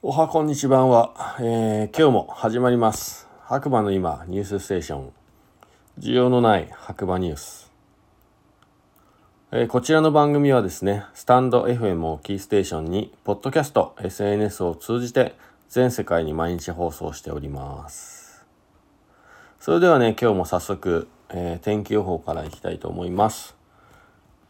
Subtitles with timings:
[0.00, 3.26] おはこんにちはは、えー、今日も始まります。
[3.42, 5.12] 白馬の今ニュースステーション。
[5.98, 7.72] 需要のない白馬ニュース、
[9.50, 15.34] えー、こちらの番組はですねスタンド FM をキーステーションにポッドキャスト SNS を通じて
[15.68, 18.46] 全世界に毎日放送しております。
[19.58, 23.56] それではね今日も早速、えー、天気予報からいきたいと思います。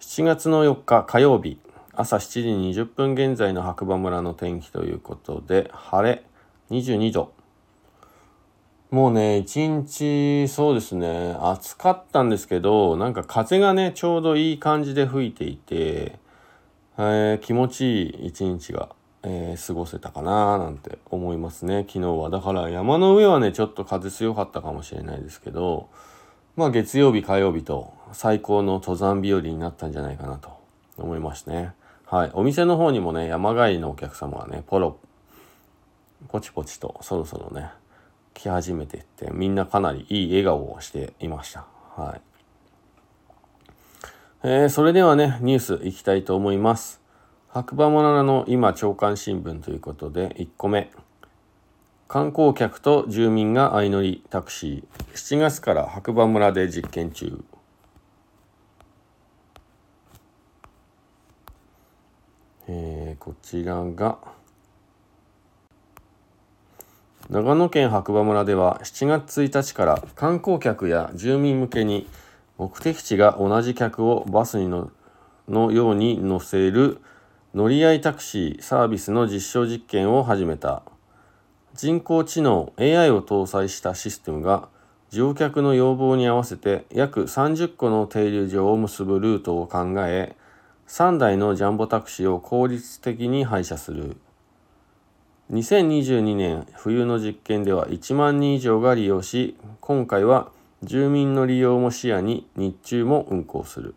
[0.00, 1.60] 7月の4日火曜日
[1.98, 6.22] 朝7時20分現在の白馬村の天気ということで、晴れ、
[6.70, 7.32] 22度。
[8.90, 16.18] もうね、一日、そうですね、暑かったんですけど、なんか風がね、ちょうどいい感じで吹いていて、
[16.98, 18.90] えー、気持ちいい一日が、
[19.22, 22.28] えー、過ごせたかななんて思いますね、昨日は。
[22.28, 25.88] だから山の上はね、ちょっと風強かったかもしれないですけど、
[26.56, 30.50] まあ月曜日、火曜日と最高の登山日和になったんじゃないかなと
[30.98, 31.72] 思いますね。
[32.06, 32.30] はい。
[32.34, 34.98] お店の方にもね、山帰りのお客様がね、ポロ、
[36.28, 37.70] ポチポチとそろそろね、
[38.34, 41.66] 来始めていって、みんなかなりいい笑顔をしていました。
[41.96, 42.20] はい。
[44.44, 47.00] えー、それではね、ニュースいきたいと思います。
[47.48, 50.92] 白馬村の今朝刊新聞ということで、1個目。
[52.06, 55.14] 観光客と住民が相乗りタクシー。
[55.14, 57.42] 7月から白馬村で実験中。
[62.68, 64.18] えー、こちらが
[67.30, 72.08] 長野県白馬村では7月1日から観光客や住民向けに
[72.58, 74.90] 目的地が同じ客をバスにの
[75.48, 77.00] のように乗せる
[77.54, 80.82] 乗り合いタクシーサービスの実証実験を始めた。
[81.76, 84.68] 人工知能 AI を搭載したシステムが
[85.10, 90.34] 乗客の要望に合わせて約30個の停留場を結ぶルートを考え
[90.88, 94.16] 3台のジャンボタクシーを効率的に配車する。
[95.52, 100.50] 2022年冬の実験では1万人以上が利用し今回は
[100.82, 103.94] 住民の利用も視野に日中も運行する。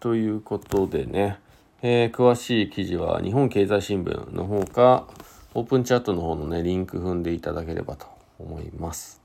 [0.00, 1.38] ということでね、
[1.82, 5.06] えー、詳しい記事は日本経済新聞の方か
[5.54, 8.06] オープンチャットの方のねリンク踏んでいただければと
[8.38, 9.20] 思います。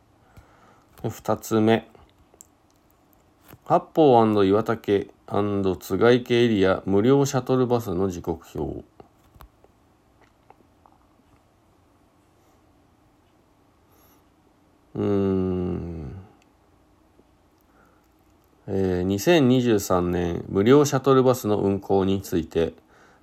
[1.03, 1.92] 2つ目。
[3.65, 8.83] 八方岩竹津賀池エリア無料シャトルバスの時刻表。
[14.95, 16.13] うん、
[18.67, 22.73] えー、2023年無料シャトルバスの運行について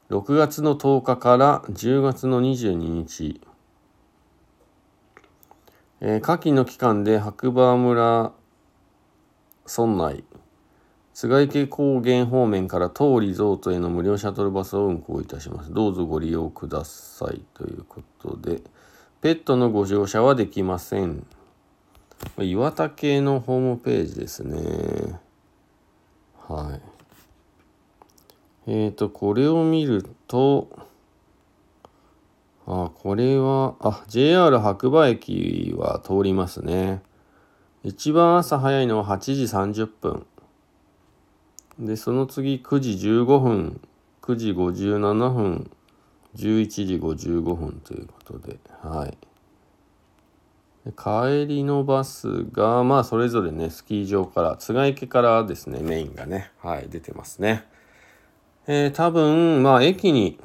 [0.08, 3.40] 6月の10日から10月の22日、
[6.00, 8.32] えー、夏季の期間で白馬村
[9.66, 10.24] 村内。
[11.20, 15.70] 菅池高原方面から当リゾートへの無料シャトルバスを運行いたします。
[15.70, 17.42] どうぞご利用ください。
[17.52, 18.62] ということで、
[19.20, 21.26] ペットのご乗車はできません。
[22.38, 25.20] 岩田系のホームページですね。
[26.48, 26.80] は
[28.66, 28.70] い。
[28.70, 30.70] えっ、ー、と、これを見ると、
[32.66, 37.02] あ、これは、あ、JR 白馬駅は通りますね。
[37.84, 40.26] 一番朝早いのは8時30分。
[41.80, 43.80] で、その次9時15分、
[44.20, 45.70] 9時57分、
[46.36, 49.18] 11時55分ということで、はい。
[50.96, 57.64] 帰りのバスが、まあ、それぞれね、スキー場から、津賀池からですね、メインがね、はい、出てますね。
[58.66, 60.38] えー、多分、まあ、駅に、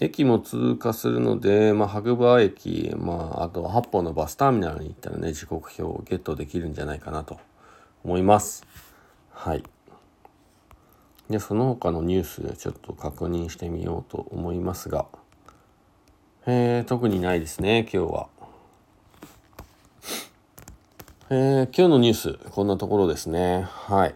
[0.00, 7.38] 駅も通過するので、まあ、白馬駅、まあ、あと八方のバスターミナルに行ったらね、時刻表をゲットできるんじゃないかなと
[8.04, 8.87] 思います。
[9.38, 9.62] はい。
[11.30, 15.06] で、その他のニュースでちょっと確認してみようと思いますが、
[16.44, 18.26] えー、特にないですね、今日は。
[21.30, 23.62] えー、今日のニュース、こんなところですね。
[23.70, 24.14] はい。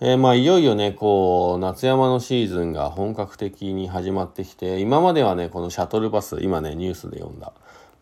[0.00, 7.52] えー、まあいよいよねこう夏山のシーズンが本格的に始まってきて今まではねこのシャトルバス今ねニュースで読んだ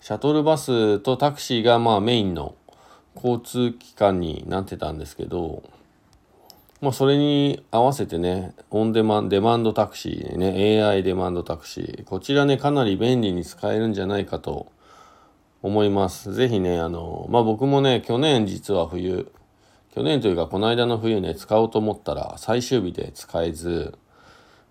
[0.00, 2.55] シャトルバスとタクシーがまあメインの
[3.14, 5.62] 交通機関になってたんですけど
[6.82, 14.67] まあそれに合わせてねオンデマンデマンドタクシーね AI デマンドタクシーこちらねかなり便利に使えるんじゃないかと
[15.62, 16.34] 思います。
[16.34, 19.31] ぜひねあのまあ僕もね去年実は冬
[19.94, 23.96] 去年というかこの間の冬ね使おうと思ったら最終日で使えず、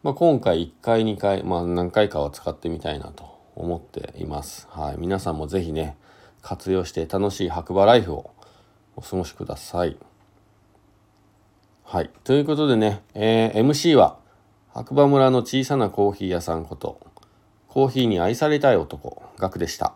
[0.03, 4.67] まあ、今回1回2回、まあ、何回かは使ってみたいなと思っています。
[4.69, 5.95] はい、皆さんもぜひね
[6.41, 8.31] 活用して楽しい白馬ライフを
[8.97, 9.95] お過ごしください。
[11.91, 12.09] はい。
[12.23, 14.17] ということでね、えー、MC は
[14.73, 17.01] 白馬村の小さなコーヒー屋さんこと
[17.67, 19.93] コーヒーに愛されたい男ガクでした。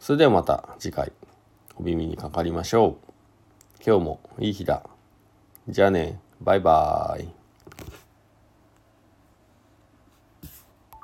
[0.00, 1.12] それではまた次回
[1.76, 3.82] お耳にかかりましょう。
[3.86, 4.82] 今日もいい日だ。
[5.68, 6.18] じゃあね。
[6.40, 7.43] バイバーイ。